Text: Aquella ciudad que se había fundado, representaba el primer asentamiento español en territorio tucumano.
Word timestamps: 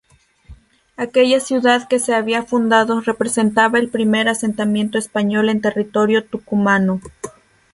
Aquella 0.97 1.39
ciudad 1.39 1.87
que 1.87 1.99
se 1.99 2.15
había 2.15 2.41
fundado, 2.41 3.01
representaba 3.01 3.77
el 3.77 3.89
primer 3.89 4.29
asentamiento 4.29 4.97
español 4.97 5.47
en 5.47 5.61
territorio 5.61 6.25
tucumano. 6.25 7.01